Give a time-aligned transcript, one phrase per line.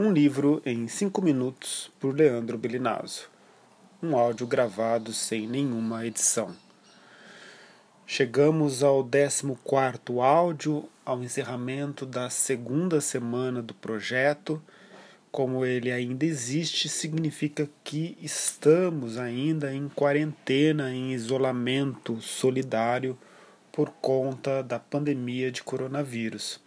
[0.00, 3.28] Um livro em cinco minutos por Leandro Belinazzo.
[4.00, 6.54] Um áudio gravado sem nenhuma edição.
[8.06, 14.62] Chegamos ao 14 áudio, ao encerramento da segunda semana do projeto.
[15.32, 23.18] Como ele ainda existe, significa que estamos ainda em quarentena, em isolamento solidário
[23.72, 26.60] por conta da pandemia de coronavírus.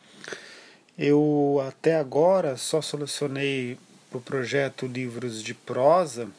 [1.03, 3.75] Eu até agora só selecionei
[4.07, 6.29] para o projeto livros de prosa,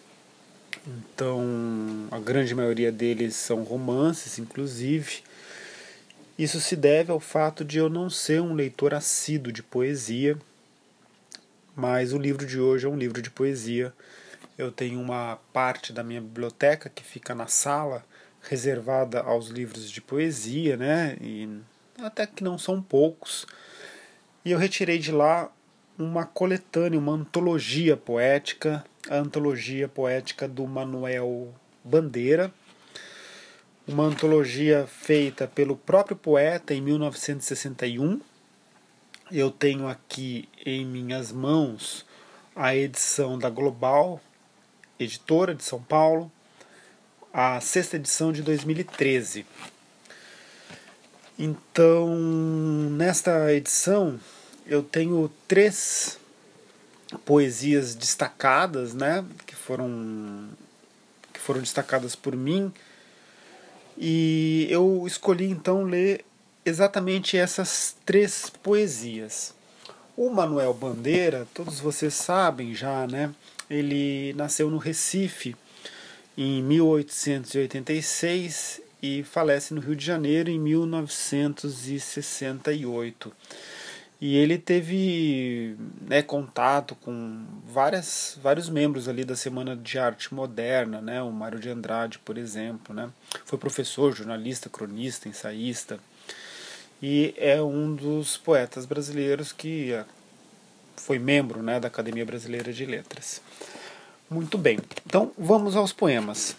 [0.86, 5.24] então a grande maioria deles são romances, inclusive.
[6.38, 10.38] Isso se deve ao fato de eu não ser um leitor assíduo de poesia,
[11.74, 13.92] mas o livro de hoje é um livro de poesia.
[14.56, 18.04] Eu tenho uma parte da minha biblioteca que fica na sala
[18.40, 21.16] reservada aos livros de poesia, né?
[21.20, 21.48] E
[21.98, 23.44] até que não são poucos
[24.44, 25.50] e eu retirei de lá
[25.98, 31.54] uma coletânea, uma antologia poética, a antologia poética do Manuel
[31.84, 32.52] Bandeira,
[33.86, 38.20] uma antologia feita pelo próprio poeta em 1961.
[39.30, 42.04] Eu tenho aqui em minhas mãos
[42.54, 44.20] a edição da Global,
[44.98, 46.30] editora de São Paulo,
[47.32, 49.46] a sexta edição de 2013.
[51.38, 52.08] Então,
[52.90, 54.20] nesta edição,
[54.66, 56.18] eu tenho três
[57.24, 60.48] poesias destacadas, né, que foram
[61.32, 62.70] que foram destacadas por mim.
[63.96, 66.24] E eu escolhi então ler
[66.64, 69.54] exatamente essas três poesias.
[70.16, 73.34] O Manuel Bandeira, todos vocês sabem já, né?
[73.68, 75.56] Ele nasceu no Recife
[76.36, 83.32] em 1886 e falece no Rio de Janeiro em 1968.
[84.20, 91.00] E ele teve né, contato com várias, vários membros ali da Semana de Arte Moderna,
[91.00, 92.94] né, o Mário de Andrade, por exemplo.
[92.94, 93.10] Né,
[93.44, 95.98] foi professor, jornalista, cronista, ensaísta.
[97.02, 100.04] E é um dos poetas brasileiros que é,
[100.96, 103.42] foi membro né, da Academia Brasileira de Letras.
[104.30, 106.54] Muito bem, então vamos aos poemas.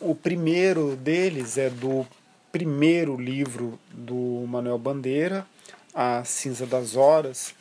[0.00, 2.06] O primeiro deles é do
[2.52, 5.46] primeiro livro do Manuel Bandeira,
[5.94, 7.54] a Cinza das Horas,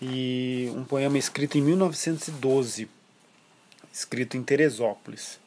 [0.00, 2.86] e um poema escrito em 1912,
[3.90, 5.40] escrito em Teresópolis.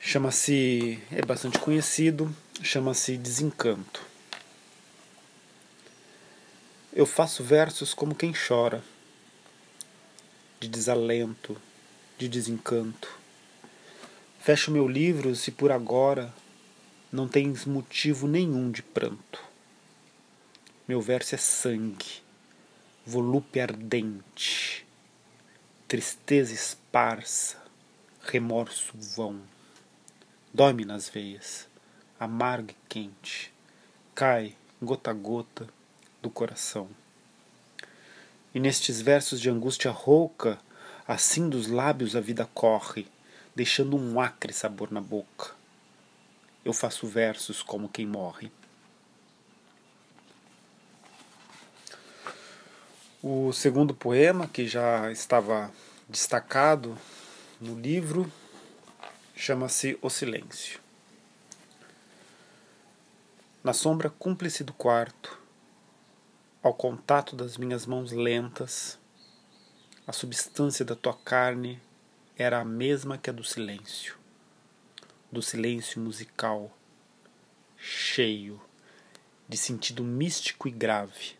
[0.00, 4.02] Chama-se, é bastante conhecido, chama-se Desencanto.
[6.92, 8.82] Eu faço versos como quem chora,
[10.58, 11.56] de desalento,
[12.18, 13.17] de desencanto.
[14.48, 16.32] Fecho meu livro se por agora
[17.12, 19.44] não tens motivo nenhum de pranto.
[20.88, 22.22] Meu verso é sangue,
[23.04, 24.86] volúpia ardente,
[25.86, 27.62] tristeza esparsa,
[28.22, 29.38] remorso vão.
[30.54, 31.68] Dói-me nas veias,
[32.18, 33.52] amargo e quente,
[34.14, 35.68] cai gota a gota
[36.22, 36.88] do coração.
[38.54, 40.58] E nestes versos de angústia rouca,
[41.06, 43.06] assim dos lábios a vida corre,
[43.58, 45.50] deixando um acre sabor na boca.
[46.64, 48.52] Eu faço versos como quem morre.
[53.20, 55.72] O segundo poema, que já estava
[56.08, 56.96] destacado
[57.60, 58.30] no livro,
[59.34, 60.78] chama-se O Silêncio.
[63.64, 65.36] Na sombra cúmplice do quarto,
[66.62, 69.00] ao contato das minhas mãos lentas,
[70.06, 71.82] a substância da tua carne
[72.38, 74.16] era a mesma que a do silêncio,
[75.30, 76.74] do silêncio musical,
[77.76, 78.58] cheio
[79.46, 81.38] de sentido místico e grave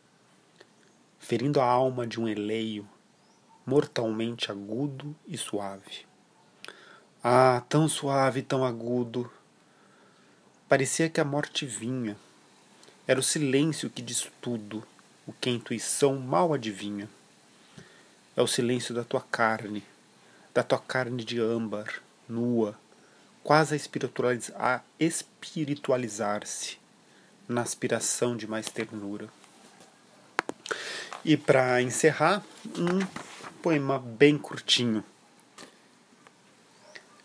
[1.29, 2.89] ferindo a alma de um eleio
[3.67, 6.07] mortalmente agudo e suave.
[7.23, 9.31] Ah, tão suave, tão agudo!
[10.67, 12.17] Parecia que a morte vinha.
[13.07, 14.83] Era o silêncio que diz tudo,
[15.27, 17.11] o que a intuição mal adivinha.
[18.35, 19.85] É o silêncio da tua carne,
[20.55, 22.79] da tua carne de âmbar, nua,
[23.43, 26.79] quase a espiritualizar-se
[27.49, 29.29] na aspiração de mais ternura.
[31.25, 32.45] E para encerrar,
[32.77, 33.01] um
[33.63, 35.03] poema bem curtinho.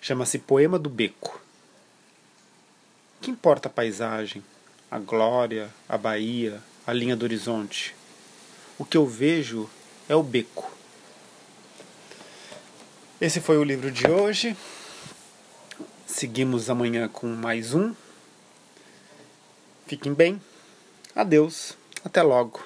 [0.02, 1.42] Chama-se Poema do Beco.
[3.22, 4.44] Que importa a paisagem,
[4.92, 7.96] a glória, a baía, a linha do horizonte?
[8.78, 9.70] O que eu vejo
[10.10, 10.70] é o beco.
[13.24, 14.54] Esse foi o livro de hoje.
[16.06, 17.96] Seguimos amanhã com mais um.
[19.88, 20.42] Fiquem bem.
[21.16, 21.78] Adeus.
[22.04, 22.62] Até logo.